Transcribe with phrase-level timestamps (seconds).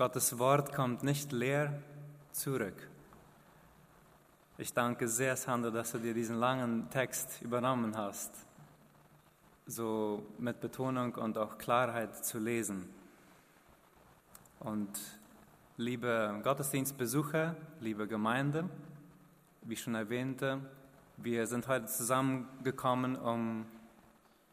[0.00, 1.74] Gottes Wort kommt nicht leer
[2.32, 2.88] zurück.
[4.56, 8.32] Ich danke sehr, Sandra, dass du dir diesen langen Text übernommen hast,
[9.66, 12.88] so mit Betonung und auch Klarheit zu lesen.
[14.60, 14.88] Und
[15.76, 18.70] liebe Gottesdienstbesucher, liebe Gemeinde,
[19.60, 20.60] wie schon erwähnte,
[21.18, 23.66] wir sind heute zusammengekommen, um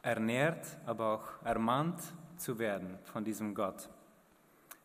[0.02, 2.02] ernährt, aber auch ermahnt
[2.35, 3.88] zu werden von diesem Gott,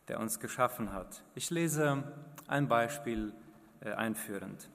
[0.09, 1.23] der uns geschaffen hat.
[1.35, 2.03] Ich lese
[2.49, 3.33] ein Beispiel
[3.81, 4.69] äh, einführend.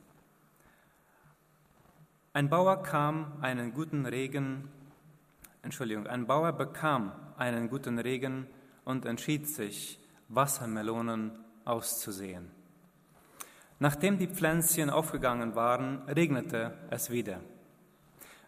[2.33, 4.69] Ein Bauer kam einen guten Regen,
[5.63, 8.47] Entschuldigung, ein Bauer bekam einen guten Regen
[8.85, 11.31] und entschied sich, Wassermelonen
[11.65, 12.51] auszusehen.
[13.79, 17.39] Nachdem die Pflänzchen aufgegangen waren, regnete es wieder.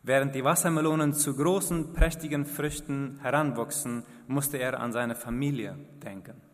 [0.01, 6.48] Während die Wassermelonen zu großen, prächtigen Früchten heranwuchsen, musste er an seine Familie denken.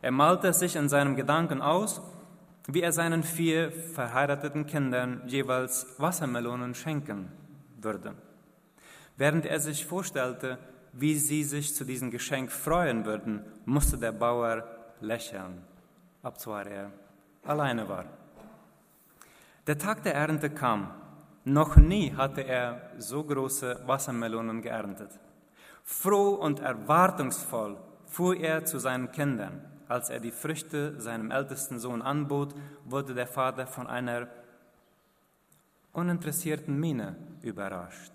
[0.00, 2.00] Er malte sich in seinem Gedanken aus,
[2.66, 7.32] wie er seinen vier verheirateten Kindern jeweils Wassermelonen schenken
[7.80, 8.14] würde.
[9.16, 10.58] Während er sich vorstellte,
[10.92, 14.64] wie sie sich zu diesem Geschenk freuen würden, musste der Bauer
[15.00, 15.62] lächeln,
[16.22, 16.90] obzwar er
[17.44, 18.04] alleine war.
[19.66, 20.90] Der Tag der Ernte kam.
[21.44, 25.10] Noch nie hatte er so große Wassermelonen geerntet.
[25.84, 27.76] Froh und erwartungsvoll
[28.06, 29.62] fuhr er zu seinen Kindern.
[29.88, 34.28] Als er die Früchte seinem ältesten Sohn anbot, wurde der Vater von einer
[35.92, 38.12] uninteressierten Miene überrascht.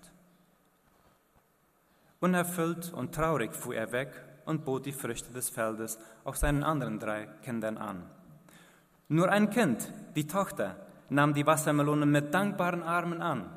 [2.20, 4.12] Unerfüllt und traurig fuhr er weg
[4.46, 8.08] und bot die Früchte des Feldes auch seinen anderen drei Kindern an.
[9.08, 10.76] Nur ein Kind, die Tochter,
[11.10, 13.50] nahm die Wassermelone mit dankbaren Armen an.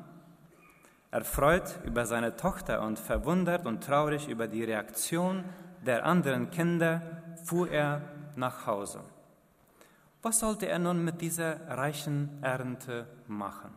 [1.10, 5.44] Erfreut über seine Tochter und verwundert und traurig über die Reaktion
[5.88, 7.00] der anderen Kinder
[7.44, 8.02] fuhr er
[8.36, 9.00] nach Hause.
[10.20, 13.70] Was sollte er nun mit dieser reichen Ernte machen?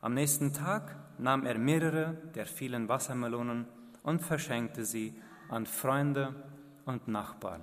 [0.00, 3.66] Am nächsten Tag nahm er mehrere der vielen Wassermelonen
[4.04, 6.32] und verschenkte sie an Freunde
[6.86, 7.62] und Nachbarn.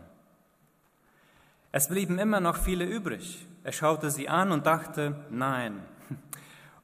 [1.72, 3.48] Es blieben immer noch viele übrig.
[3.64, 5.82] Er schaute sie an und dachte, nein,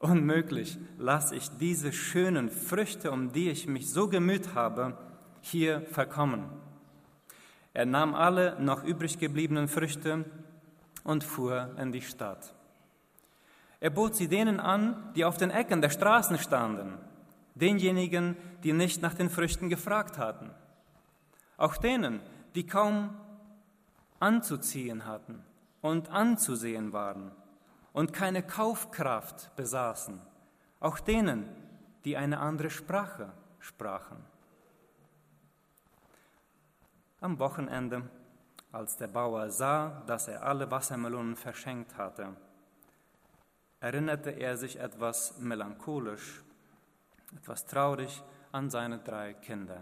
[0.04, 4.98] unmöglich, lasse ich diese schönen Früchte, um die ich mich so gemüht habe,
[5.42, 6.46] hier verkommen.
[7.74, 10.26] Er nahm alle noch übrig gebliebenen Früchte
[11.04, 12.54] und fuhr in die Stadt.
[13.80, 16.98] Er bot sie denen an, die auf den Ecken der Straßen standen,
[17.56, 20.52] denjenigen, die nicht nach den Früchten gefragt hatten,
[21.58, 22.20] auch denen,
[22.56, 23.16] die kaum
[24.20, 25.44] anzuziehen hatten
[25.82, 27.32] und anzusehen waren
[27.94, 30.20] und keine Kaufkraft besaßen,
[30.80, 31.48] auch denen,
[32.04, 34.18] die eine andere Sprache sprachen.
[37.22, 38.10] Am Wochenende,
[38.72, 42.36] als der Bauer sah, dass er alle Wassermelonen verschenkt hatte,
[43.80, 46.44] erinnerte er sich etwas melancholisch,
[47.38, 48.22] etwas traurig
[48.52, 49.82] an seine drei Kinder,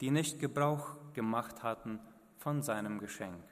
[0.00, 1.98] die nicht Gebrauch gemacht hatten
[2.38, 3.49] von seinem Geschenk.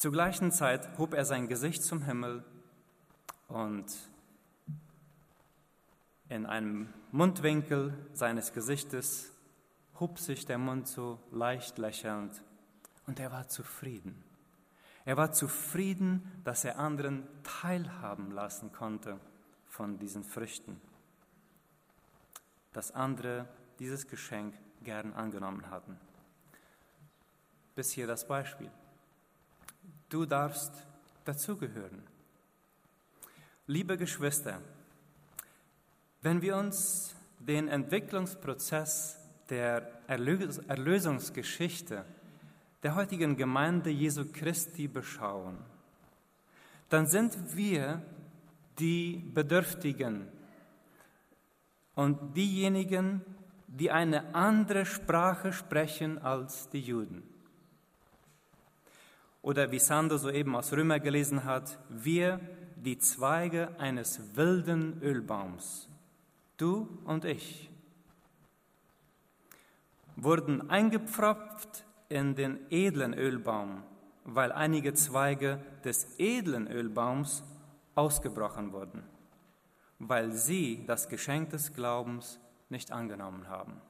[0.00, 2.42] Zur gleichen Zeit hob er sein Gesicht zum Himmel
[3.48, 3.84] und
[6.30, 9.30] in einem Mundwinkel seines Gesichtes
[9.96, 12.42] hob sich der Mund so leicht lächelnd
[13.06, 14.24] und er war zufrieden.
[15.04, 19.20] Er war zufrieden, dass er anderen teilhaben lassen konnte
[19.66, 20.80] von diesen Früchten,
[22.72, 23.46] dass andere
[23.78, 26.00] dieses Geschenk gern angenommen hatten.
[27.74, 28.70] Bis hier das Beispiel.
[30.10, 30.72] Du darfst
[31.24, 32.02] dazugehören.
[33.68, 34.60] Liebe Geschwister,
[36.20, 42.04] wenn wir uns den Entwicklungsprozess der Erlösungsgeschichte
[42.82, 45.58] der heutigen Gemeinde Jesu Christi beschauen,
[46.88, 48.02] dann sind wir
[48.80, 50.26] die Bedürftigen
[51.94, 53.24] und diejenigen,
[53.68, 57.29] die eine andere Sprache sprechen als die Juden.
[59.42, 62.40] Oder wie Sandro soeben aus Römer gelesen hat, wir
[62.76, 65.88] die Zweige eines wilden Ölbaums,
[66.56, 67.70] du und ich,
[70.16, 73.82] wurden eingepfropft in den edlen Ölbaum,
[74.24, 77.42] weil einige Zweige des edlen Ölbaums
[77.94, 79.02] ausgebrochen wurden,
[79.98, 82.38] weil sie das Geschenk des Glaubens
[82.68, 83.80] nicht angenommen haben.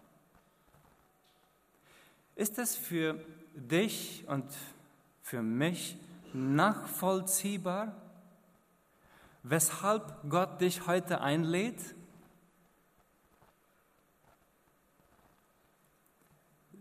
[2.36, 3.20] Ist es für
[3.54, 4.44] dich und
[5.30, 5.96] für mich
[6.32, 7.94] nachvollziehbar,
[9.44, 11.94] weshalb Gott dich heute einlädt?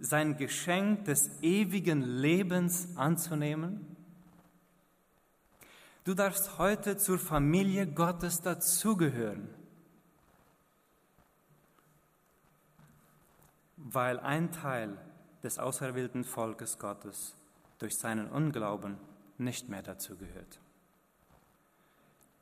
[0.01, 3.97] sein Geschenk des ewigen Lebens anzunehmen?
[6.05, 9.49] Du darfst heute zur Familie Gottes dazugehören,
[13.75, 14.97] weil ein Teil
[15.43, 17.35] des auserwählten Volkes Gottes
[17.79, 18.97] durch seinen Unglauben
[19.37, 20.59] nicht mehr dazugehört.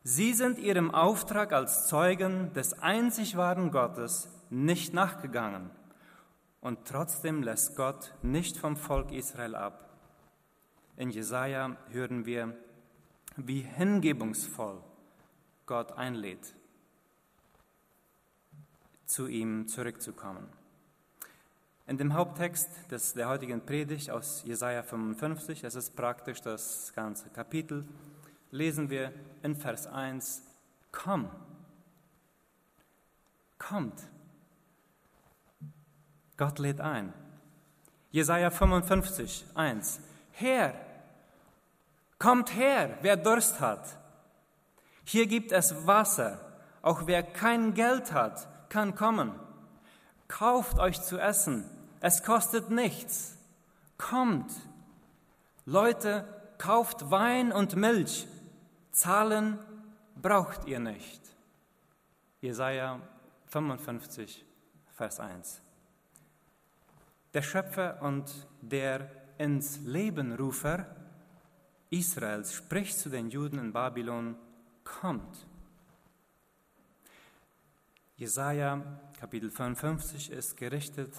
[0.03, 5.69] Sie sind ihrem Auftrag als Zeugen des einzig wahren Gottes nicht nachgegangen.
[6.61, 9.89] Und trotzdem lässt Gott nicht vom Volk Israel ab.
[10.95, 12.57] In Jesaja hören wir,
[13.35, 14.81] wie hingebungsvoll
[15.65, 16.55] Gott einlädt,
[19.05, 20.47] zu ihm zurückzukommen.
[21.87, 27.29] In dem Haupttext des, der heutigen Predigt aus Jesaja 55, es ist praktisch das ganze
[27.29, 27.85] Kapitel,
[28.51, 30.43] lesen wir in Vers 1,
[30.91, 31.29] komm,
[33.57, 34.03] kommt.
[36.35, 37.13] Gott lädt ein.
[38.11, 40.01] Jesaja 55, 1,
[40.31, 40.73] Herr,
[42.19, 43.97] kommt her, wer Durst hat.
[45.05, 46.37] Hier gibt es Wasser,
[46.81, 49.31] auch wer kein Geld hat, kann kommen.
[50.27, 51.63] Kauft euch zu essen,
[51.99, 53.37] es kostet nichts.
[53.97, 54.51] Kommt.
[55.65, 56.25] Leute,
[56.57, 58.27] kauft Wein und Milch.
[58.91, 59.59] Zahlen
[60.15, 61.21] braucht ihr nicht.
[62.41, 62.99] Jesaja
[63.47, 64.45] 55,
[64.95, 65.61] Vers 1.
[67.33, 70.85] Der Schöpfer und der ins Leben Rufer
[71.89, 74.35] Israels spricht zu den Juden in Babylon:
[74.83, 75.47] Kommt.
[78.17, 78.81] Jesaja
[79.19, 81.13] Kapitel 55 ist gerichtet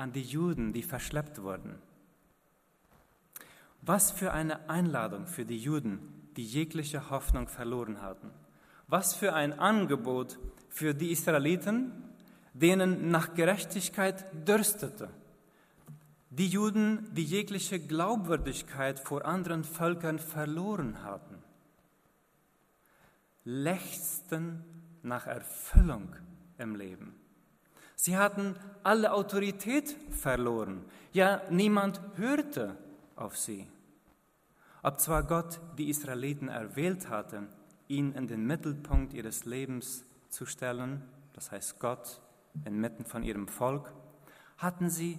[0.00, 1.78] an die Juden, die verschleppt wurden.
[3.82, 6.00] Was für eine Einladung für die Juden,
[6.36, 8.30] die jegliche Hoffnung verloren hatten.
[8.88, 10.38] Was für ein Angebot
[10.68, 11.92] für die Israeliten,
[12.54, 15.10] denen nach Gerechtigkeit dürstete.
[16.30, 21.36] Die Juden, die jegliche Glaubwürdigkeit vor anderen Völkern verloren hatten,
[23.44, 24.64] lechzten
[25.02, 26.14] nach Erfüllung
[26.58, 27.14] im Leben.
[28.02, 30.86] Sie hatten alle Autorität verloren.
[31.12, 32.78] Ja, niemand hörte
[33.14, 33.66] auf sie.
[34.82, 37.42] Ob zwar Gott die Israeliten erwählt hatte,
[37.88, 41.02] ihn in den Mittelpunkt ihres Lebens zu stellen,
[41.34, 42.22] das heißt Gott
[42.64, 43.92] inmitten von ihrem Volk,
[44.56, 45.18] hatten sie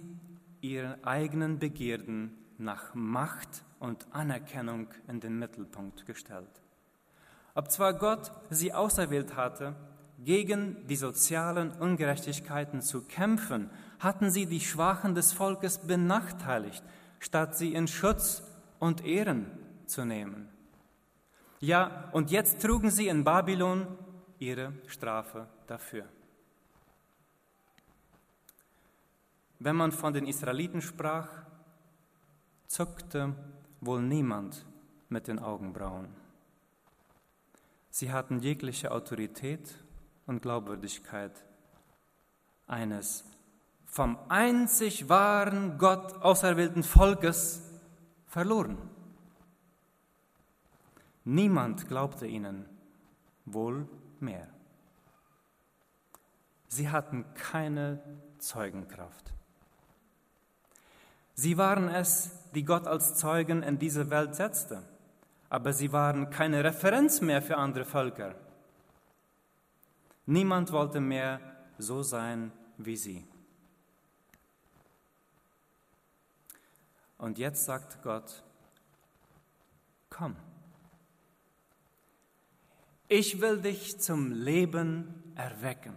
[0.60, 6.62] ihre eigenen Begierden nach Macht und Anerkennung in den Mittelpunkt gestellt.
[7.54, 9.76] Ob zwar Gott sie auserwählt hatte,
[10.24, 16.82] gegen die sozialen Ungerechtigkeiten zu kämpfen, hatten sie die Schwachen des Volkes benachteiligt,
[17.18, 18.42] statt sie in Schutz
[18.78, 19.50] und Ehren
[19.86, 20.48] zu nehmen.
[21.60, 23.86] Ja, und jetzt trugen sie in Babylon
[24.38, 26.08] ihre Strafe dafür.
[29.60, 31.28] Wenn man von den Israeliten sprach,
[32.66, 33.34] zuckte
[33.80, 34.66] wohl niemand
[35.08, 36.08] mit den Augenbrauen.
[37.90, 39.81] Sie hatten jegliche Autorität
[40.26, 41.32] und Glaubwürdigkeit
[42.66, 43.24] eines
[43.86, 47.60] vom einzig wahren Gott auserwählten Volkes
[48.26, 48.78] verloren.
[51.24, 52.64] Niemand glaubte ihnen,
[53.44, 53.86] wohl
[54.18, 54.48] mehr.
[56.68, 58.02] Sie hatten keine
[58.38, 59.34] Zeugenkraft.
[61.34, 64.82] Sie waren es, die Gott als Zeugen in diese Welt setzte,
[65.50, 68.34] aber sie waren keine Referenz mehr für andere Völker.
[70.26, 71.40] Niemand wollte mehr
[71.78, 73.26] so sein wie sie.
[77.18, 78.42] Und jetzt sagt Gott,
[80.10, 80.36] komm,
[83.08, 85.94] ich will dich zum Leben erwecken.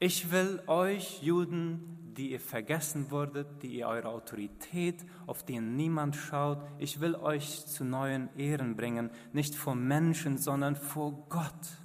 [0.00, 6.16] Ich will euch Juden, die ihr vergessen wurdet, die ihr eure Autorität, auf die niemand
[6.16, 11.83] schaut, ich will euch zu neuen Ehren bringen, nicht vor Menschen, sondern vor Gott.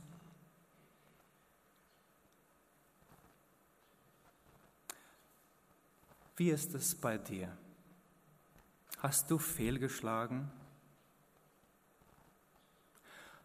[6.40, 7.52] Wie ist es bei dir?
[9.00, 10.50] Hast du fehlgeschlagen?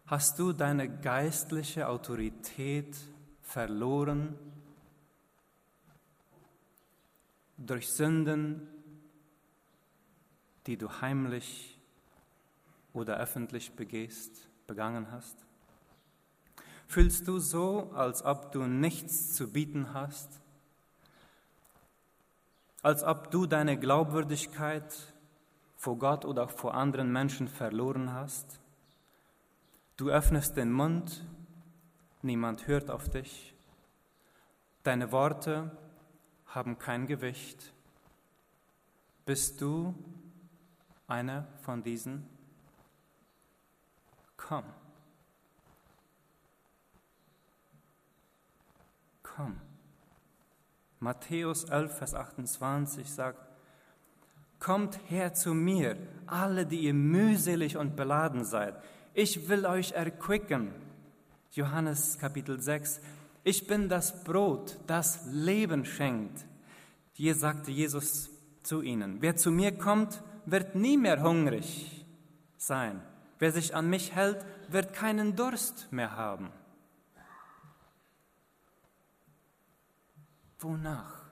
[0.05, 2.95] Hast du deine geistliche Autorität
[3.41, 4.39] verloren
[7.57, 8.65] durch Sünden,
[10.65, 11.77] die du heimlich
[12.93, 15.35] oder öffentlich begehst, begangen hast?
[16.87, 20.39] Fühlst du so, als ob du nichts zu bieten hast?
[22.85, 25.11] Als ob du deine Glaubwürdigkeit
[25.75, 28.59] vor Gott oder auch vor anderen Menschen verloren hast.
[29.97, 31.25] Du öffnest den Mund,
[32.21, 33.55] niemand hört auf dich.
[34.83, 35.75] Deine Worte
[36.45, 37.73] haben kein Gewicht
[39.25, 39.95] Bist du
[41.07, 42.29] einer von diesen?
[44.37, 44.65] Komm.
[49.23, 49.59] Komm.
[50.99, 53.39] Matthäus 11, Vers 28 sagt,
[54.59, 58.75] Kommt her zu mir, alle, die ihr mühselig und beladen seid.
[59.13, 60.71] Ich will euch erquicken.
[61.51, 63.01] Johannes Kapitel 6.
[63.43, 66.45] Ich bin das Brot, das Leben schenkt.
[67.13, 68.29] Hier sagte Jesus
[68.63, 72.05] zu ihnen, wer zu mir kommt, wird nie mehr hungrig
[72.57, 73.01] sein.
[73.39, 76.49] Wer sich an mich hält, wird keinen Durst mehr haben.
[80.59, 81.25] Wonach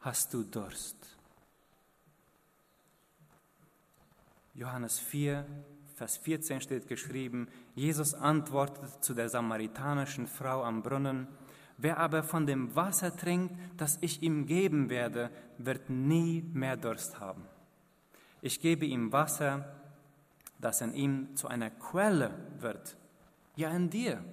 [0.00, 0.96] hast du Durst?
[4.54, 5.46] Johannes 4,
[5.94, 11.28] Vers 14 steht geschrieben, Jesus antwortet zu der samaritanischen Frau am Brunnen,
[11.76, 17.20] wer aber von dem Wasser trinkt, das ich ihm geben werde, wird nie mehr Durst
[17.20, 17.44] haben.
[18.42, 19.76] Ich gebe ihm Wasser,
[20.58, 22.96] das in ihm zu einer Quelle wird.
[23.56, 24.24] Ja, in dir.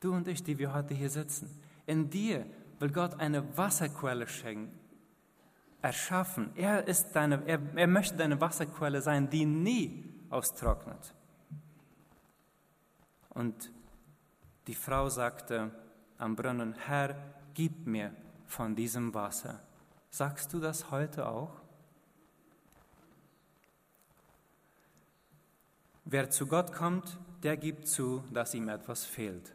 [0.00, 1.63] Du und ich, die wir heute hier sitzen.
[1.86, 2.46] In dir
[2.78, 4.78] will Gott eine Wasserquelle schenken,
[5.82, 6.50] erschaffen.
[6.56, 11.14] Er, ist deine, er, er möchte deine Wasserquelle sein, die nie austrocknet.
[13.30, 13.70] Und
[14.66, 15.70] die Frau sagte
[16.18, 17.16] am Brunnen, Herr,
[17.52, 18.14] gib mir
[18.46, 19.60] von diesem Wasser.
[20.10, 21.60] Sagst du das heute auch?
[26.04, 29.53] Wer zu Gott kommt, der gibt zu, dass ihm etwas fehlt,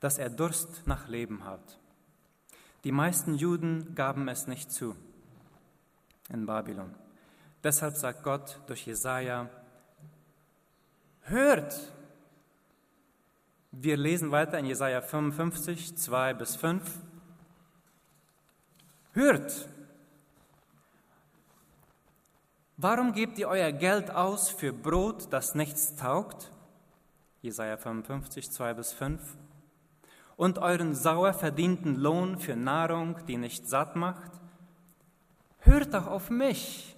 [0.00, 1.78] dass er Durst nach Leben hat.
[2.84, 4.94] Die meisten Juden gaben es nicht zu
[6.28, 6.94] in Babylon.
[7.62, 9.48] Deshalb sagt Gott durch Jesaja:
[11.22, 11.92] Hört!
[13.72, 16.82] Wir lesen weiter in Jesaja 55, 2 bis 5.
[19.12, 19.68] Hört!
[22.78, 26.52] Warum gebt ihr euer Geld aus für Brot, das nichts taugt?
[27.42, 29.20] Jesaja 55, 2 bis 5.
[30.36, 34.32] Und euren sauer verdienten Lohn für Nahrung, die nicht satt macht?
[35.60, 36.96] Hört doch auf mich!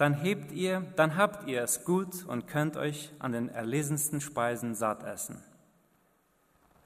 [0.00, 4.74] dann hebt ihr, dann habt ihr es gut und könnt euch an den erlesensten Speisen
[4.74, 5.42] satt essen.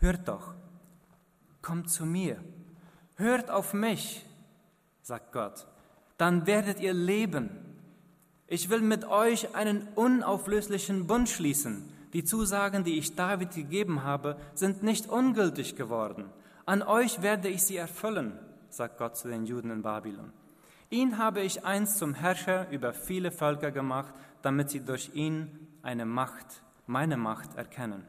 [0.00, 0.52] Hört doch,
[1.62, 2.42] kommt zu mir,
[3.14, 4.26] hört auf mich,
[5.00, 5.68] sagt Gott,
[6.18, 7.50] dann werdet ihr leben.
[8.48, 11.88] Ich will mit euch einen unauflöslichen Bund schließen.
[12.14, 16.30] Die Zusagen, die ich David gegeben habe, sind nicht ungültig geworden.
[16.64, 20.32] An euch werde ich sie erfüllen, sagt Gott zu den Juden in Babylon.
[20.90, 26.06] Ihn habe ich einst zum Herrscher über viele Völker gemacht, damit sie durch ihn eine
[26.06, 28.04] Macht, meine Macht erkennen.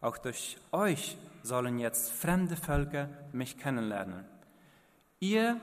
[0.00, 4.24] Auch durch euch sollen jetzt fremde Völker mich kennenlernen.
[5.20, 5.60] Ihr,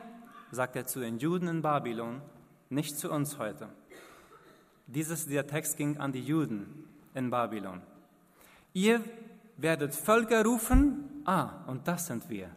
[0.52, 2.22] sagt er zu den Juden in Babylon,
[2.70, 3.68] nicht zu uns heute.
[4.88, 6.85] Dieses, dieser Text ging an die Juden
[7.16, 7.82] in Babylon.
[8.74, 9.02] Ihr
[9.58, 12.50] werdet Völker rufen, ah, und das sind wir.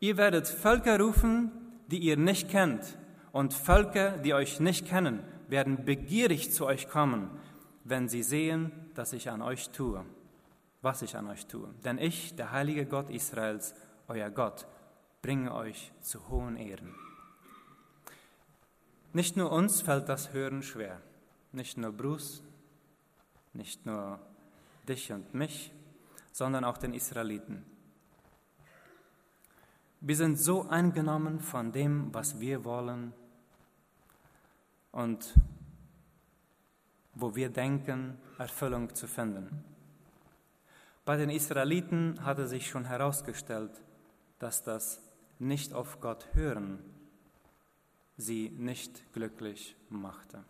[0.00, 1.50] Ihr werdet Völker rufen,
[1.86, 2.98] die ihr nicht kennt,
[3.32, 7.30] und Völker, die euch nicht kennen, werden begierig zu euch kommen,
[7.84, 10.04] wenn sie sehen, dass ich an euch tue,
[10.82, 11.68] was ich an euch tue.
[11.84, 13.74] Denn ich, der heilige Gott Israels,
[14.08, 14.66] euer Gott,
[15.22, 16.94] bringe euch zu hohen Ehren.
[19.12, 21.00] Nicht nur uns fällt das Hören schwer,
[21.52, 22.42] nicht nur Bruce,
[23.54, 24.18] nicht nur
[24.88, 25.72] dich und mich,
[26.32, 27.64] sondern auch den Israeliten.
[30.00, 33.12] Wir sind so eingenommen von dem, was wir wollen
[34.90, 35.34] und
[37.14, 39.64] wo wir denken, Erfüllung zu finden.
[41.04, 43.82] Bei den Israeliten hatte sich schon herausgestellt,
[44.38, 45.00] dass das
[45.38, 46.78] nicht auf Gott hören
[48.16, 50.44] sie nicht glücklich machte.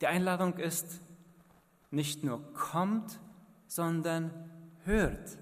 [0.00, 1.00] Die Einladung ist
[1.90, 3.20] nicht nur kommt,
[3.66, 4.30] sondern
[4.84, 5.38] hört.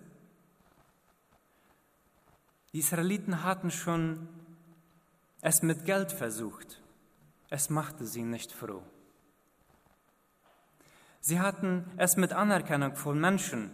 [2.72, 4.28] Die Israeliten hatten schon
[5.40, 6.82] es mit Geld versucht.
[7.50, 8.82] Es machte sie nicht froh.
[11.20, 13.70] Sie hatten es mit Anerkennung von Menschen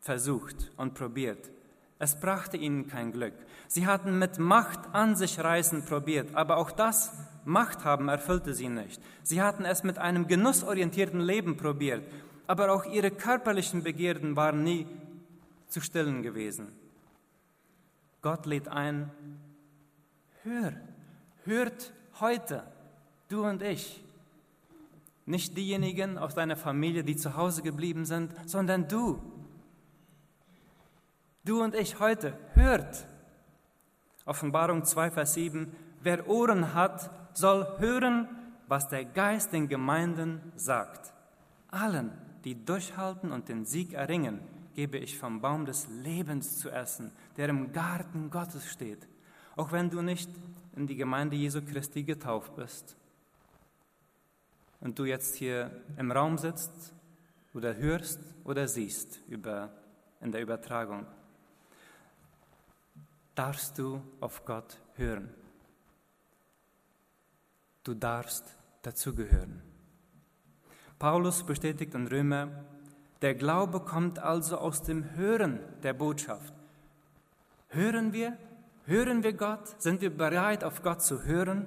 [0.00, 1.50] versucht und probiert.
[1.98, 3.34] Es brachte ihnen kein Glück.
[3.68, 7.12] Sie hatten mit Macht an sich reißen probiert, aber auch das
[7.44, 9.00] Macht haben erfüllte sie nicht.
[9.22, 12.04] Sie hatten es mit einem genussorientierten Leben probiert,
[12.46, 14.86] aber auch ihre körperlichen Begierden waren nie
[15.68, 16.68] zu stillen gewesen.
[18.22, 19.10] Gott lädt ein,
[20.42, 20.72] hör,
[21.44, 22.64] hört heute,
[23.28, 24.04] du und ich.
[25.24, 29.22] Nicht diejenigen aus deiner Familie, die zu Hause geblieben sind, sondern du.
[31.44, 33.06] Du und ich heute, hört.
[34.26, 38.28] Offenbarung 2, Vers 7, wer Ohren hat, soll hören,
[38.68, 41.12] was der Geist den Gemeinden sagt.
[41.68, 42.12] Allen,
[42.44, 44.40] die durchhalten und den Sieg erringen,
[44.74, 49.08] gebe ich vom Baum des Lebens zu essen, der im Garten Gottes steht.
[49.56, 50.30] Auch wenn du nicht
[50.76, 52.96] in die Gemeinde Jesu Christi getauft bist
[54.80, 56.94] und du jetzt hier im Raum sitzt
[57.52, 59.70] oder hörst oder siehst über,
[60.20, 61.06] in der Übertragung,
[63.34, 65.39] darfst du auf Gott hören.
[67.84, 69.62] Du darfst dazugehören.
[70.98, 72.48] Paulus bestätigt in Römer,
[73.22, 76.52] der Glaube kommt also aus dem Hören der Botschaft.
[77.68, 78.36] Hören wir?
[78.84, 79.80] Hören wir Gott?
[79.80, 81.66] Sind wir bereit, auf Gott zu hören?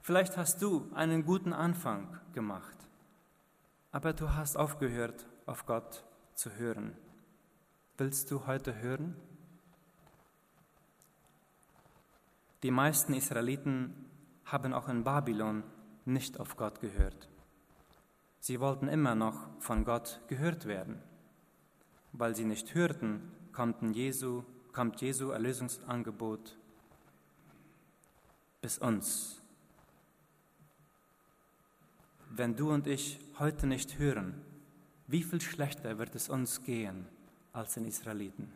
[0.00, 2.76] Vielleicht hast du einen guten Anfang gemacht,
[3.92, 6.04] aber du hast aufgehört, auf Gott
[6.34, 6.96] zu hören.
[7.98, 9.16] Willst du heute hören?
[12.62, 14.05] Die meisten Israeliten
[14.46, 15.62] haben auch in Babylon
[16.04, 17.28] nicht auf Gott gehört.
[18.40, 21.02] Sie wollten immer noch von Gott gehört werden.
[22.12, 23.20] Weil sie nicht hörten,
[23.52, 26.56] kommt Jesu, kommt Jesu Erlösungsangebot
[28.60, 29.40] bis uns.
[32.30, 34.40] Wenn du und ich heute nicht hören,
[35.06, 37.06] wie viel schlechter wird es uns gehen
[37.52, 38.52] als den Israeliten?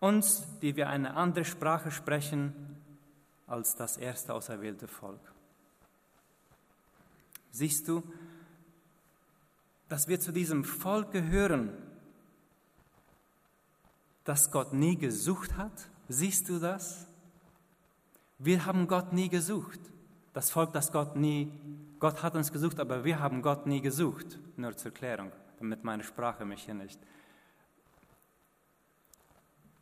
[0.00, 2.54] Uns, die wir eine andere Sprache sprechen
[3.46, 5.20] als das erste auserwählte Volk.
[7.50, 8.02] Siehst du,
[9.88, 11.70] dass wir zu diesem Volk gehören,
[14.24, 15.88] das Gott nie gesucht hat?
[16.08, 17.06] Siehst du das?
[18.38, 19.80] Wir haben Gott nie gesucht.
[20.32, 21.52] Das Volk, das Gott nie,
[22.00, 24.38] Gott hat uns gesucht, aber wir haben Gott nie gesucht.
[24.56, 26.98] Nur zur Klärung, damit meine Sprache mich hier nicht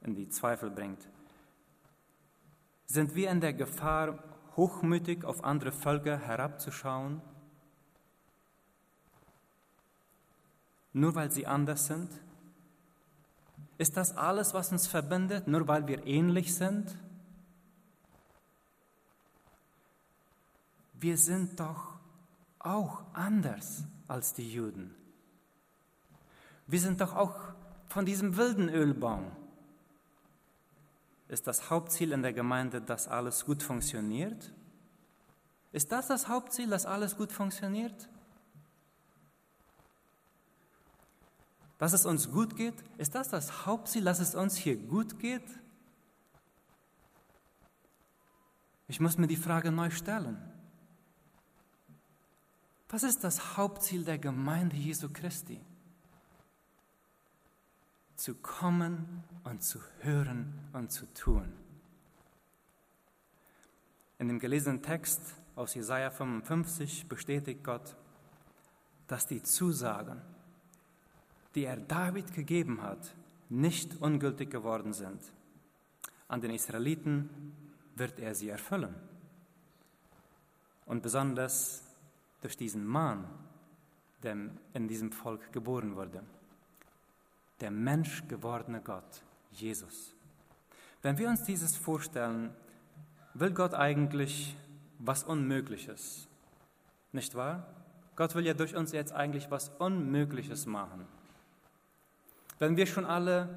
[0.03, 1.09] in die Zweifel bringt.
[2.93, 4.19] Sind wir in der Gefahr,
[4.55, 7.23] hochmütig auf andere Völker herabzuschauen,
[10.93, 12.11] nur weil sie anders sind?
[13.79, 16.95] Ist das alles, was uns verbindet, nur weil wir ähnlich sind?
[20.93, 21.95] Wir sind doch
[22.59, 24.95] auch anders als die Juden.
[26.67, 27.55] Wir sind doch auch
[27.89, 29.33] von diesem wilden Ölbaum
[31.33, 34.53] ist das Hauptziel in der Gemeinde, dass alles gut funktioniert?
[35.73, 38.09] Ist das das Hauptziel, dass alles gut funktioniert?
[41.79, 42.75] Dass es uns gut geht?
[42.99, 45.49] Ist das das Hauptziel, dass es uns hier gut geht?
[48.87, 50.37] Ich muss mir die Frage neu stellen.
[52.91, 55.59] Was ist das Hauptziel der Gemeinde Jesu Christi?
[58.23, 61.53] Zu kommen und zu hören und zu tun.
[64.21, 65.21] In dem gelesenen Text
[65.57, 67.97] aus Jesaja 55 bestätigt Gott,
[69.09, 70.21] dass die Zusagen,
[71.57, 73.13] die er David gegeben hat,
[73.49, 75.21] nicht ungültig geworden sind.
[76.29, 77.29] An den Israeliten
[77.97, 78.95] wird er sie erfüllen.
[80.87, 81.83] Und besonders
[82.41, 83.25] durch diesen Mann,
[84.23, 84.37] der
[84.75, 86.23] in diesem Volk geboren wurde
[87.63, 89.23] der Mensch gewordene Gott,
[89.53, 90.13] Jesus.
[91.01, 92.51] Wenn wir uns dieses vorstellen,
[93.35, 94.57] will Gott eigentlich
[94.99, 96.27] was Unmögliches,
[97.13, 97.67] nicht wahr?
[98.17, 101.07] Gott will ja durch uns jetzt eigentlich was Unmögliches machen.
[102.59, 103.49] Wenn wir schon alle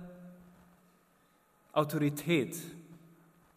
[1.73, 2.55] Autorität,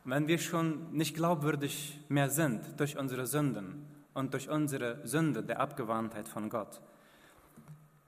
[0.04, 5.60] wenn wir schon nicht glaubwürdig mehr sind durch unsere Sünden und durch unsere Sünde der
[5.60, 6.80] Abgewandtheit von Gott,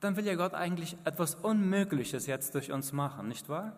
[0.01, 3.77] dann will ja Gott eigentlich etwas Unmögliches jetzt durch uns machen, nicht wahr?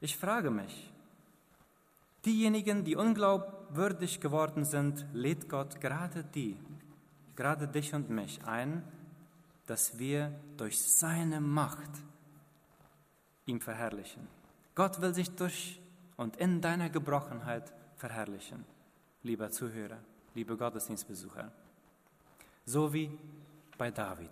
[0.00, 0.92] Ich frage mich,
[2.24, 6.56] diejenigen, die unglaubwürdig geworden sind, lädt Gott gerade die,
[7.36, 8.82] gerade dich und mich ein,
[9.66, 11.90] dass wir durch seine Macht
[13.46, 14.26] ihm verherrlichen.
[14.74, 15.80] Gott will sich durch
[16.16, 18.64] und in deiner Gebrochenheit verherrlichen,
[19.22, 19.98] lieber Zuhörer,
[20.34, 21.50] liebe Gottesdienstbesucher,
[22.64, 23.10] so wie
[23.78, 24.30] bei David.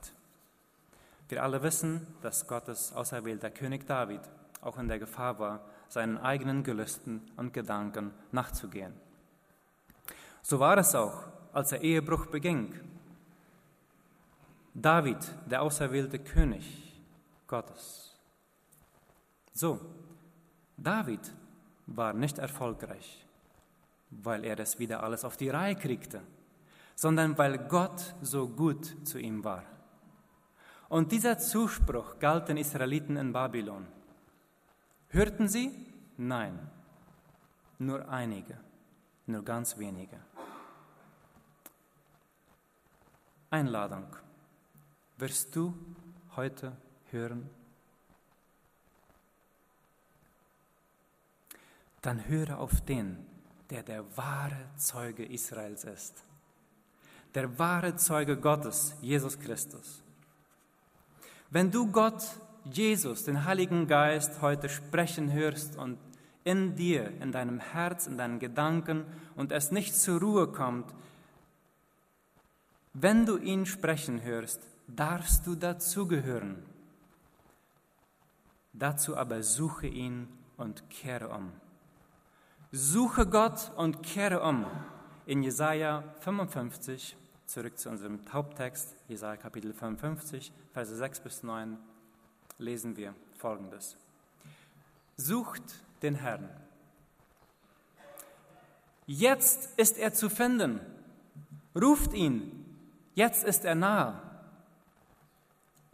[1.29, 4.21] Wir alle wissen, dass Gottes auserwählter König David
[4.61, 8.95] auch in der Gefahr war, seinen eigenen Gelüsten und Gedanken nachzugehen.
[10.43, 12.75] So war es auch, als der Ehebruch beging.
[14.75, 16.93] David, der auserwählte König
[17.47, 18.17] Gottes.
[19.53, 19.81] So,
[20.77, 21.33] David
[21.87, 23.25] war nicht erfolgreich,
[24.11, 26.21] weil er das wieder alles auf die Reihe kriegte,
[26.97, 29.63] sondern weil Gott so gut zu ihm war.
[30.95, 33.85] Und dieser Zuspruch galt den Israeliten in Babylon.
[35.09, 35.75] Hörten sie?
[36.17, 36.71] Nein,
[37.81, 38.57] nur einige,
[39.27, 40.21] nur ganz wenige.
[43.51, 44.07] Einladung.
[45.17, 45.75] Wirst du
[46.37, 46.77] heute
[47.11, 47.51] hören?
[52.03, 53.27] Dann höre auf den,
[53.69, 56.23] der der wahre Zeuge Israels ist.
[57.35, 60.04] Der wahre Zeuge Gottes, Jesus Christus.
[61.55, 62.25] Wenn du Gott,
[62.65, 65.99] Jesus, den Heiligen Geist heute sprechen hörst und
[66.43, 69.05] in dir, in deinem Herz, in deinen Gedanken
[69.37, 70.93] und es nicht zur Ruhe kommt,
[72.93, 76.57] wenn du ihn sprechen hörst, darfst du dazugehören.
[78.73, 81.53] Dazu aber suche ihn und kehre um.
[82.73, 84.67] Suche Gott und kehre um.
[85.25, 91.79] In Jesaja 55, zurück zu unserem Haupttext, Jesaja Kapitel 55, Verse 6 bis 9,
[92.59, 93.97] lesen wir folgendes:
[95.17, 95.63] Sucht
[96.03, 96.49] den Herrn.
[99.07, 100.81] Jetzt ist er zu finden.
[101.75, 102.65] Ruft ihn,
[103.15, 104.21] Jetzt ist er nahe.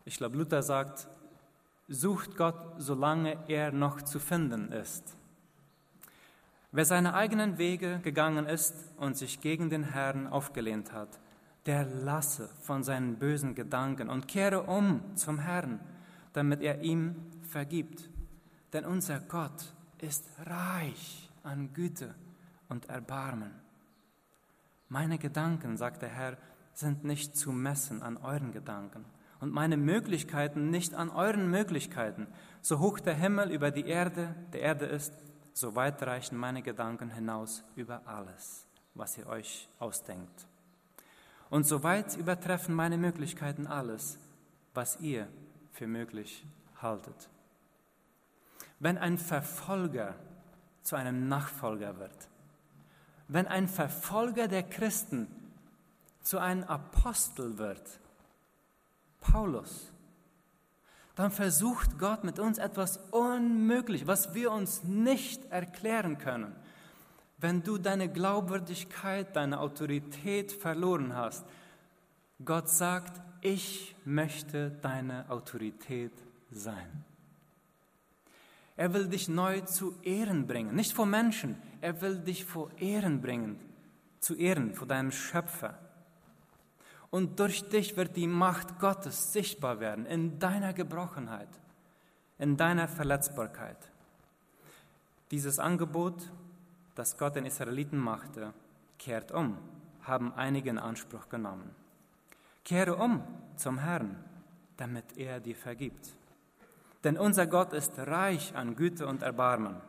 [0.07, 1.07] Ich glaube, Luther sagt,
[1.87, 5.05] sucht Gott, solange er noch zu finden ist.
[6.73, 11.09] Wer seine eigenen Wege gegangen ist und sich gegen den Herrn aufgelehnt hat,
[11.71, 15.79] der lasse von seinen bösen Gedanken und kehre um zum Herrn,
[16.33, 18.11] damit er ihm vergibt.
[18.73, 22.13] Denn unser Gott ist reich an Güte
[22.69, 23.53] und Erbarmen.
[24.89, 26.39] Meine Gedanken, sagt der Herr,
[26.73, 29.05] sind nicht zu messen an euren Gedanken
[29.39, 32.27] und meine Möglichkeiten nicht an euren Möglichkeiten.
[32.63, 35.13] So hoch der Himmel über die Erde, der Erde ist,
[35.53, 40.50] so weit reichen meine Gedanken hinaus über alles, was ihr euch ausdenkt.
[41.51, 44.19] Und so weit übertreffen meine Möglichkeiten alles,
[44.73, 45.27] was ihr
[45.73, 46.45] für möglich
[46.81, 47.29] haltet.
[48.79, 50.15] Wenn ein Verfolger
[50.83, 52.29] zu einem Nachfolger wird,
[53.29, 55.27] wenn ein Verfolger der Christen
[56.23, 58.01] zu einem Apostel wird,
[59.21, 59.93] Paulus,
[61.17, 66.55] dann versucht Gott mit uns etwas Unmögliches, was wir uns nicht erklären können.
[67.41, 71.45] Wenn du deine Glaubwürdigkeit, deine Autorität verloren hast,
[72.45, 76.13] Gott sagt, ich möchte deine Autorität
[76.51, 77.05] sein.
[78.77, 83.21] Er will dich neu zu Ehren bringen, nicht vor Menschen, er will dich vor Ehren
[83.21, 83.59] bringen,
[84.21, 85.79] zu Ehren vor deinem Schöpfer.
[87.11, 91.49] Und durch dich wird die Macht Gottes sichtbar werden in deiner Gebrochenheit,
[92.39, 93.79] in deiner Verletzbarkeit.
[95.31, 96.31] Dieses Angebot,
[97.01, 98.53] das Gott den Israeliten machte,
[98.99, 99.57] kehrt um,
[100.03, 101.75] haben einige in Anspruch genommen.
[102.63, 103.23] Kehre um
[103.57, 104.23] zum Herrn,
[104.77, 106.15] damit er dir vergibt.
[107.03, 109.81] Denn unser Gott ist reich an Güte und Erbarmen.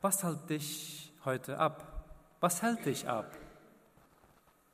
[0.00, 2.06] Was hält dich heute ab?
[2.40, 3.36] Was hält dich ab?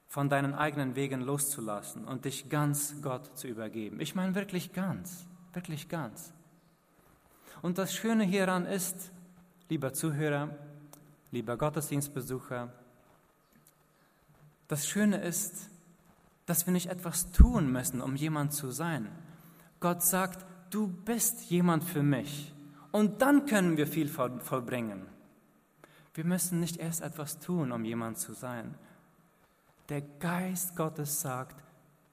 [0.08, 4.00] von deinen eigenen Wegen loszulassen und dich ganz Gott zu übergeben.
[4.00, 6.32] Ich meine wirklich ganz, wirklich ganz.
[7.60, 9.10] Und das Schöne hieran ist,
[9.68, 10.50] lieber Zuhörer,
[11.30, 12.72] lieber Gottesdienstbesucher,
[14.68, 15.68] das Schöne ist,
[16.46, 19.08] dass wir nicht etwas tun müssen, um jemand zu sein.
[19.80, 22.52] Gott sagt, du bist jemand für mich.
[22.92, 25.06] Und dann können wir viel vollbringen.
[26.14, 28.74] Wir müssen nicht erst etwas tun, um jemand zu sein.
[29.88, 31.62] Der Geist Gottes sagt,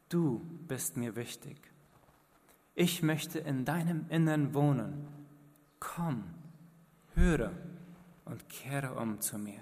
[0.09, 1.57] du bist mir wichtig.
[2.75, 5.07] Ich möchte in deinem Innern wohnen.
[5.79, 6.23] Komm,
[7.15, 7.51] höre
[8.25, 9.61] und kehre um zu mir.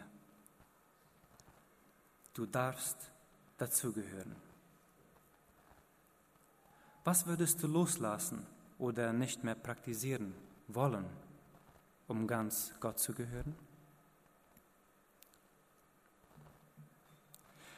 [2.34, 3.12] Du darfst
[3.58, 4.36] dazugehören.
[7.04, 8.46] Was würdest du loslassen
[8.78, 10.34] oder nicht mehr praktizieren
[10.68, 11.06] wollen,
[12.08, 13.56] um ganz Gott zu gehören?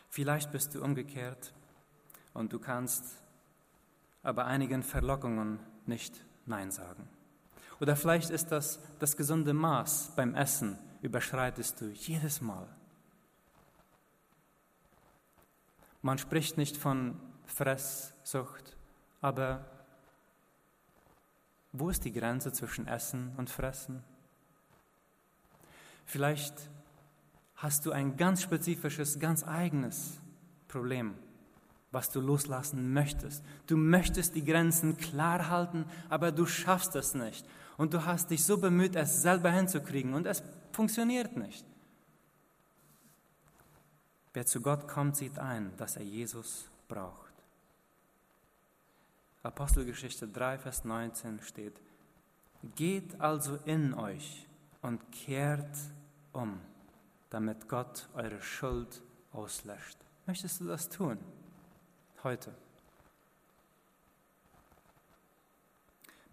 [0.10, 1.54] Vielleicht bist du umgekehrt
[2.34, 3.04] und du kannst
[4.22, 7.10] aber einigen Verlockungen nicht Nein sagen.
[7.84, 12.66] Oder vielleicht ist das das gesunde Maß beim Essen, überschreitest du jedes Mal.
[16.02, 18.78] Man spricht nicht von Fresssucht,
[19.20, 19.66] aber
[21.74, 24.02] wo ist die Grenze zwischen Essen und Fressen?
[26.06, 26.70] Vielleicht
[27.58, 30.22] hast du ein ganz spezifisches, ganz eigenes
[30.70, 31.16] Problem,
[31.92, 33.44] was du loslassen möchtest.
[33.68, 37.46] Du möchtest die Grenzen klar halten, aber du schaffst es nicht.
[37.78, 41.66] Und du hast dich so bemüht, es selber hinzukriegen und es funktioniert nicht.
[44.34, 47.34] Wer zu Gott kommt, sieht ein, dass er Jesus braucht.
[49.44, 51.74] Apostelgeschichte 3, Vers 19 steht,
[52.76, 54.48] Geht also in euch
[54.82, 55.78] und kehrt
[56.32, 56.62] um,
[57.30, 59.02] damit Gott eure Schuld
[59.34, 59.98] auslöscht.
[60.26, 61.18] Möchtest du das tun?
[62.24, 62.54] Heute.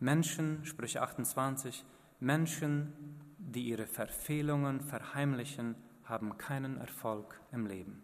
[0.00, 1.84] Menschen, Sprüche 28,
[2.20, 2.92] Menschen,
[3.38, 8.02] die ihre Verfehlungen verheimlichen, haben keinen Erfolg im Leben.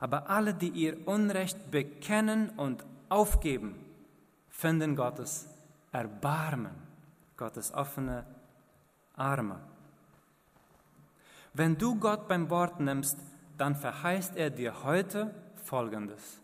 [0.00, 3.74] Aber alle, die ihr Unrecht bekennen und aufgeben,
[4.48, 5.48] finden Gottes
[5.92, 6.74] Erbarmen,
[7.36, 8.24] Gottes offene
[9.16, 9.60] Arme.
[11.52, 13.18] Wenn du Gott beim Wort nimmst,
[13.56, 16.40] dann verheißt er dir heute Folgendes.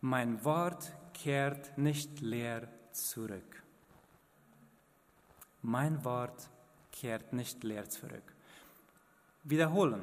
[0.00, 3.62] Mein Wort kehrt nicht leer zurück.
[5.62, 6.48] Mein Wort
[6.92, 8.34] kehrt nicht leer zurück.
[9.44, 10.02] Wiederholen.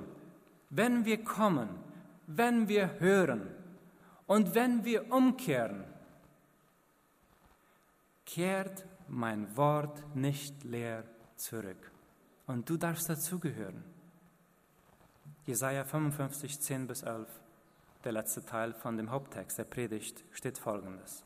[0.69, 1.69] Wenn wir kommen,
[2.27, 3.49] wenn wir hören
[4.27, 5.85] und wenn wir umkehren,
[8.25, 11.03] kehrt mein Wort nicht leer
[11.35, 11.91] zurück.
[12.45, 13.83] Und du darfst dazugehören.
[15.45, 17.27] Jesaja 55, 10 bis 11,
[18.03, 21.23] der letzte Teil von dem Haupttext der Predigt, steht folgendes: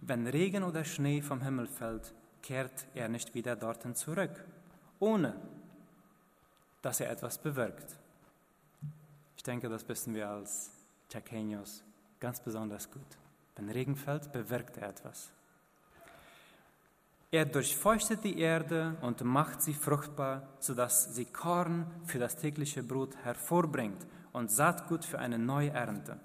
[0.00, 4.44] Wenn Regen oder Schnee vom Himmel fällt, kehrt er nicht wieder dorthin zurück,
[4.98, 5.34] ohne
[6.82, 7.96] dass er etwas bewirkt.
[9.36, 10.70] Ich denke, das wissen wir als
[11.12, 11.82] Chaqueños
[12.20, 13.18] ganz besonders gut.
[13.56, 15.30] Wenn Regen fällt, bewirkt er etwas.
[17.30, 23.16] Er durchfeuchtet die Erde und macht sie fruchtbar, sodass sie Korn für das tägliche Brot
[23.16, 24.06] hervorbringt
[24.38, 26.18] und Saatgut für eine neue Ernte.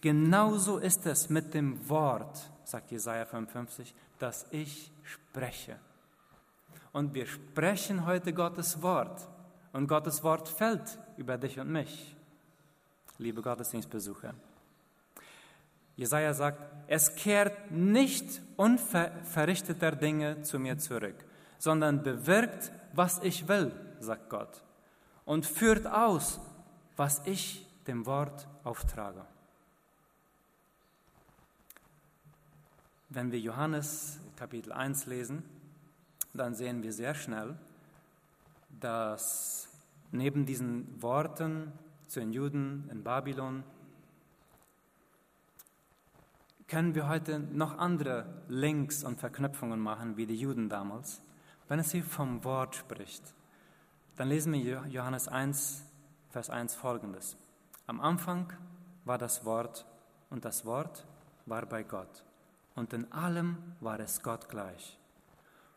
[0.00, 5.78] Genauso ist es mit dem Wort, sagt Jesaja 55, das ich spreche.
[6.92, 9.28] Und wir sprechen heute Gottes Wort.
[9.72, 12.14] Und Gottes Wort fällt über dich und mich,
[13.18, 14.34] liebe Gottesdienstbesucher.
[15.96, 21.24] Jesaja sagt, es kehrt nicht unverrichteter Dinge zu mir zurück,
[21.58, 24.62] sondern bewirkt, was ich will, sagt Gott,
[25.24, 26.40] und führt aus,
[26.96, 29.24] was ich dem Wort auftrage.
[33.08, 35.44] Wenn wir Johannes Kapitel 1 lesen,
[36.32, 37.56] dann sehen wir sehr schnell,
[38.80, 39.68] dass
[40.10, 41.72] neben diesen Worten
[42.08, 43.62] zu den Juden in Babylon
[46.66, 51.20] können wir heute noch andere Links und Verknüpfungen machen, wie die Juden damals.
[51.68, 53.22] Wenn es hier vom Wort spricht,
[54.16, 55.84] dann lesen wir Johannes 1,
[56.34, 57.36] Vers 1 folgendes.
[57.86, 58.52] Am Anfang
[59.04, 59.86] war das Wort
[60.30, 61.06] und das Wort
[61.46, 62.24] war bei Gott
[62.74, 64.98] und in allem war es Gott gleich.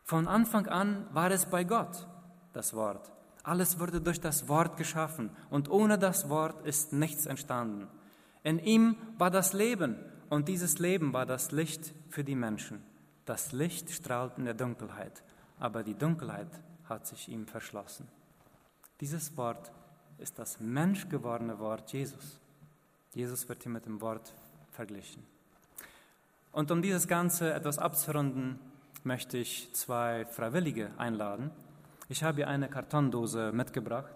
[0.02, 2.08] Von Anfang an war es bei Gott,
[2.54, 3.12] das Wort.
[3.44, 7.86] Alles wurde durch das Wort geschaffen und ohne das Wort ist nichts entstanden.
[8.42, 9.96] In ihm war das Leben
[10.28, 12.82] und dieses Leben war das Licht für die Menschen.
[13.26, 15.22] Das Licht strahlt in der Dunkelheit,
[15.60, 16.50] aber die Dunkelheit
[16.88, 18.08] hat sich ihm verschlossen.
[19.00, 19.70] Dieses Wort
[20.18, 22.38] ist das menschgewordene Wort Jesus.
[23.14, 24.34] Jesus wird hier mit dem Wort
[24.72, 25.22] verglichen.
[26.52, 28.58] Und um dieses Ganze etwas abzurunden,
[29.04, 31.50] möchte ich zwei Freiwillige einladen.
[32.08, 34.12] Ich habe hier eine Kartondose mitgebracht.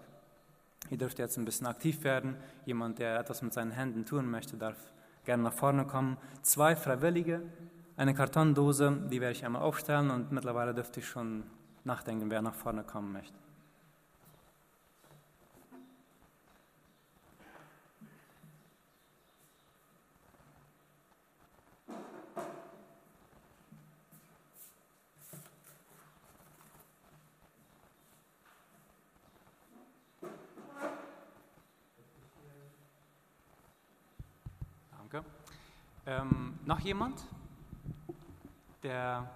[0.89, 2.35] Ihr dürft jetzt ein bisschen aktiv werden.
[2.65, 4.77] Jemand, der etwas mit seinen Händen tun möchte, darf
[5.25, 6.17] gerne nach vorne kommen.
[6.41, 7.41] Zwei Freiwillige,
[7.95, 11.43] eine Kartondose, die werde ich einmal aufstellen und mittlerweile dürfte ich schon
[11.83, 13.37] nachdenken, wer nach vorne kommen möchte.
[36.05, 37.21] Ähm, noch jemand,
[38.81, 39.29] der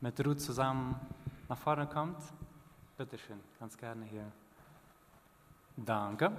[0.00, 0.94] mit Ruth zusammen
[1.48, 2.16] nach vorne kommt?
[2.96, 4.30] Bitte schön, ganz gerne hier.
[5.76, 6.32] Danke.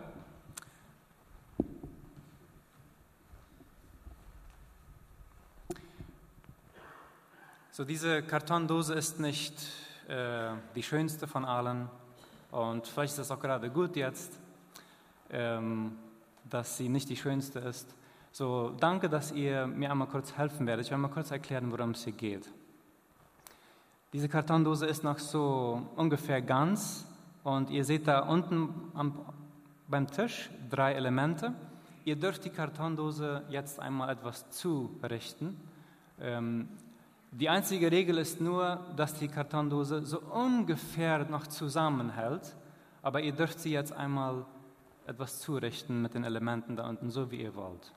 [7.72, 9.54] So, diese Kartondose ist nicht
[10.08, 11.89] äh, die schönste von allen
[12.52, 14.39] und vielleicht ist es auch gerade gut jetzt.
[15.30, 15.98] Ähm,
[16.50, 17.96] dass sie nicht die schönste ist.
[18.32, 20.86] So, danke, dass ihr mir einmal kurz helfen werdet.
[20.86, 22.50] Ich werde mal kurz erklären, worum es hier geht.
[24.13, 27.06] Diese Kartondose ist noch so ungefähr ganz
[27.44, 29.26] und ihr seht da unten am,
[29.88, 31.54] beim Tisch drei Elemente.
[32.06, 35.60] Ihr dürft die Kartondose jetzt einmal etwas zurichten.
[36.20, 36.70] Ähm,
[37.32, 42.56] die einzige Regel ist nur, dass die Kartondose so ungefähr noch zusammenhält,
[43.04, 44.46] aber ihr dürft sie jetzt einmal
[45.06, 47.94] etwas zurichten mit den Elementen da unten, so wie ihr wollt.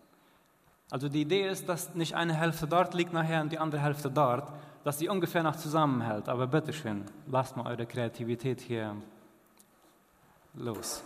[0.92, 4.10] Also die Idee ist, dass nicht eine Hälfte dort liegt nachher und die andere Hälfte
[4.10, 4.52] dort,
[4.84, 6.28] dass sie ungefähr noch zusammenhält.
[6.28, 8.94] Aber bitteschön, lasst mal eure Kreativität hier
[10.52, 11.02] los.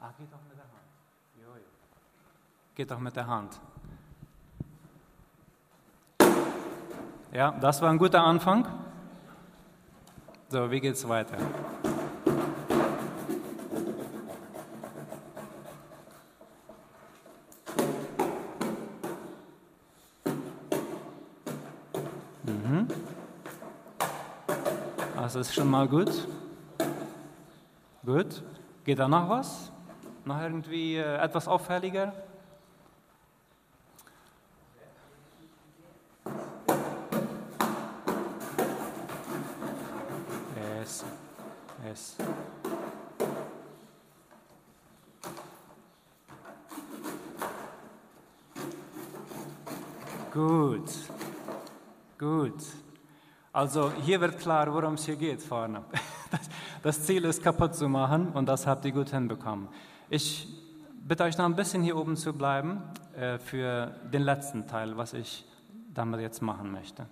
[0.00, 0.80] Ah, geht doch mit der Hand.
[1.36, 1.62] Jo, jo.
[2.74, 3.60] Geht doch mit der Hand.
[7.32, 8.66] Ja, das war ein guter Anfang.
[10.48, 11.36] So, wie geht's weiter?
[25.32, 26.28] Das ist schon mal gut.
[28.04, 28.42] Gut.
[28.84, 29.72] Geht da noch was?
[30.26, 32.12] Noch irgendwie äh, etwas auffälliger?
[40.78, 41.02] Yes.
[41.82, 42.16] Yes.
[50.30, 50.90] Gut.
[52.18, 52.62] Gut.
[53.52, 55.84] Also hier wird klar, worum es hier geht vorne.
[56.82, 59.68] Das Ziel ist kaputt zu machen und das habt ihr gut hinbekommen.
[60.10, 60.48] Ich
[61.06, 62.82] bitte euch noch ein bisschen hier oben zu bleiben
[63.14, 65.44] äh, für den letzten Teil, was ich
[65.94, 67.06] damit jetzt machen möchte.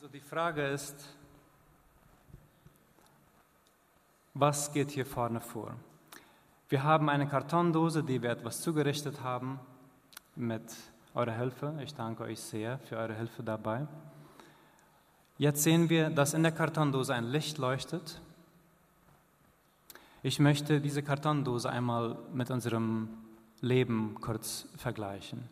[0.00, 1.14] So, die Frage ist,
[4.32, 5.74] was geht hier vorne vor?
[6.70, 9.60] Wir haben eine Kartondose, die wir etwas zugerichtet haben
[10.36, 10.62] mit
[11.12, 11.78] eurer Hilfe.
[11.82, 13.86] Ich danke euch sehr für eure Hilfe dabei.
[15.36, 18.22] Jetzt sehen wir, dass in der Kartondose ein Licht leuchtet.
[20.22, 23.10] Ich möchte diese Kartondose einmal mit unserem
[23.60, 25.46] Leben kurz vergleichen.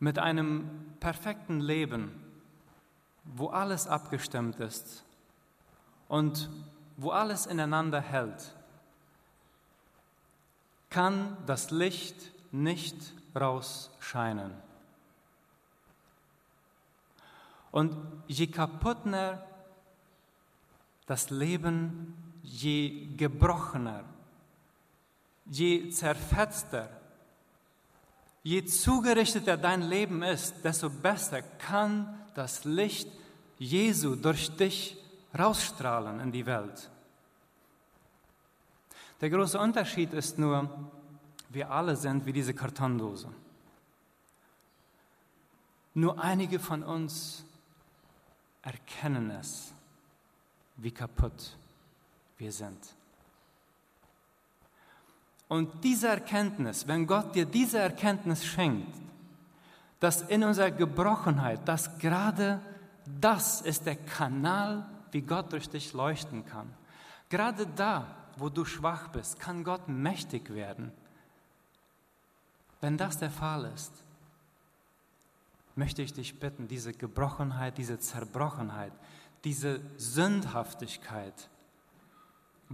[0.00, 0.68] Mit einem
[0.98, 2.24] perfekten Leben
[3.34, 5.04] wo alles abgestimmt ist
[6.08, 6.50] und
[6.96, 8.54] wo alles ineinander hält,
[10.90, 12.16] kann das Licht
[12.50, 12.96] nicht
[13.36, 14.52] rausscheinen.
[17.70, 17.94] Und
[18.26, 19.46] je kaputter
[21.06, 24.04] das Leben, je gebrochener,
[25.46, 26.88] je zerfetzter,
[28.42, 33.08] je zugerichteter dein Leben ist, desto besser kann das Licht
[33.58, 34.96] Jesu durch dich
[35.36, 36.90] rausstrahlen in die Welt.
[39.20, 40.90] Der große Unterschied ist nur,
[41.48, 43.28] wir alle sind wie diese Kartondose.
[45.94, 47.44] Nur einige von uns
[48.62, 49.72] erkennen es,
[50.76, 51.56] wie kaputt
[52.36, 52.78] wir sind.
[55.48, 58.94] Und diese Erkenntnis, wenn Gott dir diese Erkenntnis schenkt,
[59.98, 62.60] dass in unserer Gebrochenheit, dass gerade
[63.20, 66.72] das ist der Kanal, wie Gott durch dich leuchten kann.
[67.28, 70.92] Gerade da, wo du schwach bist, kann Gott mächtig werden.
[72.80, 73.92] Wenn das der Fall ist,
[75.74, 78.92] möchte ich dich bitten, diese Gebrochenheit, diese Zerbrochenheit,
[79.44, 81.48] diese Sündhaftigkeit,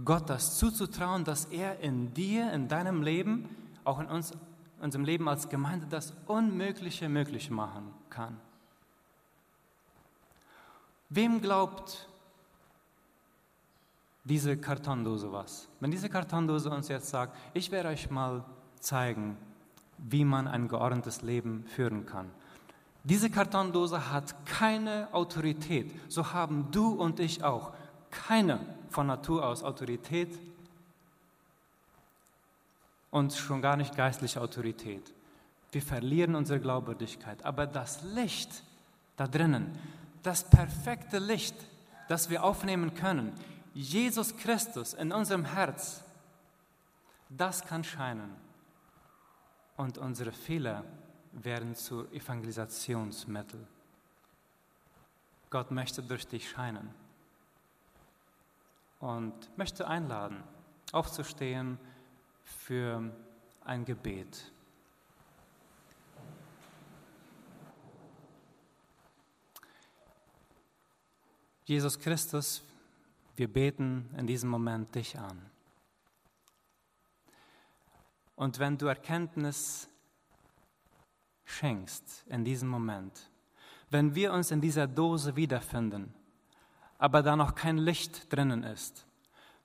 [0.03, 3.49] Gott das zuzutrauen, dass er in dir, in deinem Leben,
[3.83, 4.33] auch in uns
[4.79, 8.37] unserem Leben als Gemeinde das Unmögliche möglich machen kann.
[11.09, 12.07] Wem glaubt
[14.23, 15.67] diese Kartondose was?
[15.79, 18.43] Wenn diese Kartondose uns jetzt sagt, ich werde euch mal
[18.79, 19.37] zeigen,
[19.97, 22.29] wie man ein geordnetes Leben führen kann.
[23.03, 25.91] Diese Kartondose hat keine Autorität.
[26.09, 27.71] So haben du und ich auch
[28.09, 30.39] keine von Natur aus Autorität
[33.11, 35.13] und schon gar nicht geistliche Autorität.
[35.71, 37.45] Wir verlieren unsere Glaubwürdigkeit.
[37.45, 38.63] Aber das Licht
[39.17, 39.77] da drinnen,
[40.25, 41.55] das perfekte Licht,
[42.07, 43.33] das wir aufnehmen können,
[43.73, 46.03] Jesus Christus in unserem Herz,
[47.29, 48.35] das kann scheinen.
[49.77, 50.83] Und unsere Fehler
[51.33, 53.67] werden zu Evangelisationsmittel.
[55.49, 56.89] Gott möchte durch dich scheinen
[58.99, 60.43] und möchte einladen,
[60.91, 61.77] aufzustehen,
[62.45, 63.11] für
[63.63, 64.51] ein Gebet.
[71.65, 72.61] Jesus Christus,
[73.35, 75.49] wir beten in diesem Moment dich an.
[78.35, 79.87] Und wenn du Erkenntnis
[81.43, 83.31] schenkst in diesem Moment,
[83.89, 86.13] wenn wir uns in dieser Dose wiederfinden,
[86.99, 89.07] aber da noch kein Licht drinnen ist,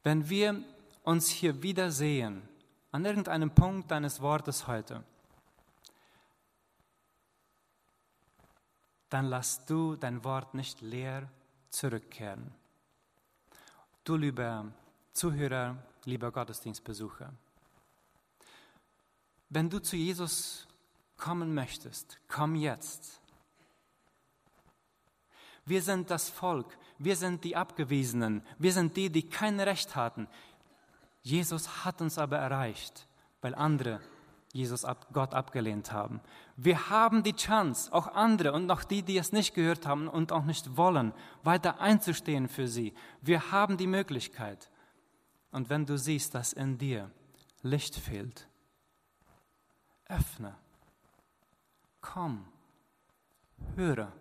[0.03, 0.65] wenn wir
[1.03, 2.49] uns hier wiedersehen,
[2.93, 5.05] an irgendeinem Punkt deines Wortes heute,
[9.11, 11.29] dann lass du dein Wort nicht leer
[11.71, 12.53] zurückkehren.
[14.05, 14.73] Du, lieber
[15.13, 17.33] Zuhörer, lieber Gottesdienstbesucher,
[19.49, 20.67] wenn du zu Jesus
[21.17, 23.21] kommen möchtest, komm jetzt.
[25.65, 30.29] Wir sind das Volk, wir sind die Abgewiesenen, wir sind die, die kein Recht hatten.
[31.23, 33.07] Jesus hat uns aber erreicht,
[33.41, 34.01] weil andere
[34.53, 36.21] Jesus ab, Gott abgelehnt haben.
[36.57, 40.33] Wir haben die Chance, auch andere und noch die, die es nicht gehört haben und
[40.33, 41.13] auch nicht wollen,
[41.45, 42.93] weiter einzustehen für sie.
[43.21, 44.71] Wir haben die Möglichkeit.
[45.53, 47.11] Und wenn du siehst, dass in dir
[47.63, 48.49] Licht fehlt,
[50.07, 50.57] öffne,
[52.01, 52.45] komm,
[53.77, 54.13] höre,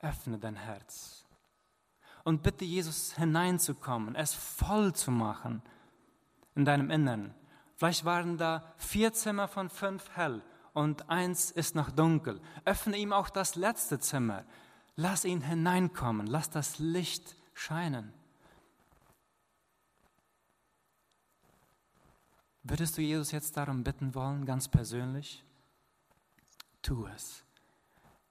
[0.00, 1.24] öffne dein Herz
[2.24, 5.62] und bitte Jesus hineinzukommen, es voll zu machen
[6.54, 7.34] in deinem Innern.
[7.76, 10.42] Vielleicht waren da vier Zimmer von fünf hell
[10.72, 12.40] und eins ist noch dunkel.
[12.64, 14.44] Öffne ihm auch das letzte Zimmer.
[14.96, 16.26] Lass ihn hineinkommen.
[16.26, 18.12] Lass das Licht scheinen.
[22.62, 25.44] Würdest du Jesus jetzt darum bitten wollen, ganz persönlich?
[26.80, 27.44] Tu es.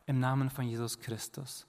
[0.06, 1.68] Im Namen von Jesus Christus.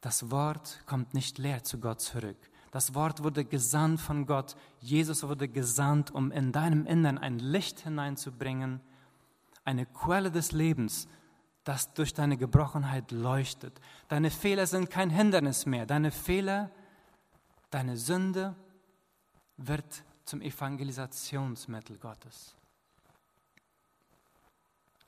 [0.00, 2.38] Das Wort kommt nicht leer zu Gott zurück.
[2.76, 4.54] Das Wort wurde gesandt von Gott.
[4.80, 8.82] Jesus wurde gesandt, um in deinem Innern ein Licht hineinzubringen,
[9.64, 11.08] eine Quelle des Lebens,
[11.64, 13.80] das durch deine Gebrochenheit leuchtet.
[14.08, 15.86] Deine Fehler sind kein Hindernis mehr.
[15.86, 16.70] Deine Fehler,
[17.70, 18.54] deine Sünde
[19.56, 22.54] wird zum Evangelisationsmittel Gottes.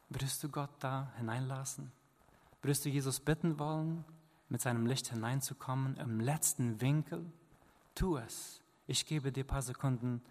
[0.09, 1.93] Würdest du Gott da hineinlassen?
[2.63, 4.07] Würdest du Jesus bitten wollen,
[4.49, 7.31] mit seinem Licht hineinzukommen im letzten Winkel?
[7.99, 8.63] Tu es.
[8.87, 10.23] Ich gebe dir ein paar Sekunden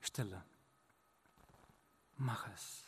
[0.00, 0.42] Stille.
[2.16, 2.84] Mach es.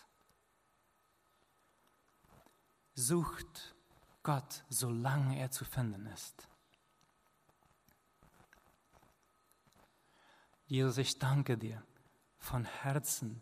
[2.96, 3.76] Sucht
[4.24, 6.48] Gott, solange er zu finden ist.
[10.66, 11.80] Jesus, ich danke dir
[12.40, 13.40] von Herzen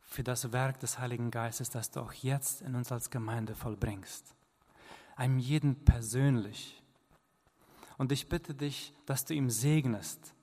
[0.00, 4.34] für das Werk des Heiligen Geistes, das du auch jetzt in uns als Gemeinde vollbringst.
[5.14, 6.81] Einem jeden persönlich.
[8.02, 10.34] Und ich bitte dich, dass du ihm segnest,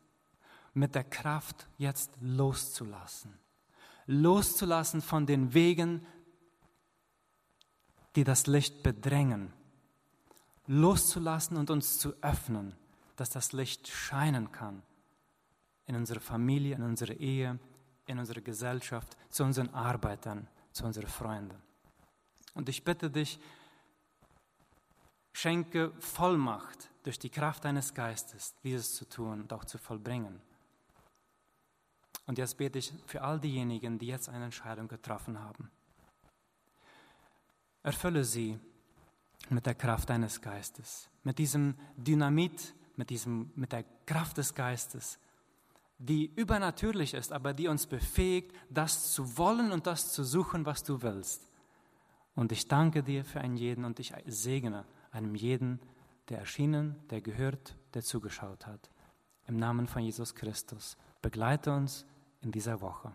[0.74, 3.38] mit der Kraft jetzt loszulassen.
[4.06, 6.08] Loszulassen von den Wegen,
[8.16, 9.52] die das Licht bedrängen.
[10.68, 12.78] Loszulassen und uns zu öffnen,
[13.18, 14.82] dass das Licht scheinen kann
[15.86, 17.60] in unserer Familie, in unserer Ehe,
[18.06, 21.62] in unserer Gesellschaft, zu unseren Arbeitern, zu unseren Freunden.
[22.54, 23.38] Und ich bitte dich,
[25.34, 30.40] schenke Vollmacht durch die Kraft deines Geistes, dieses zu tun und auch zu vollbringen.
[32.28, 35.72] Und jetzt bete ich für all diejenigen, die jetzt eine Entscheidung getroffen haben.
[37.82, 38.60] Erfülle sie
[39.50, 45.18] mit der Kraft deines Geistes, mit diesem Dynamit, mit, diesem, mit der Kraft des Geistes,
[45.98, 50.84] die übernatürlich ist, aber die uns befähigt, das zu wollen und das zu suchen, was
[50.84, 51.50] du willst.
[52.36, 55.80] Und ich danke dir für einen jeden und ich segne einem jeden,
[56.30, 58.90] der erschienen, der gehört, der zugeschaut hat.
[59.48, 60.98] Im Namen von Jesus Christus.
[61.22, 62.06] Begleite uns
[62.42, 63.12] in dieser Woche.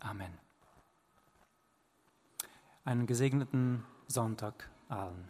[0.00, 0.32] Amen.
[2.84, 5.28] Einen gesegneten Sonntag allen.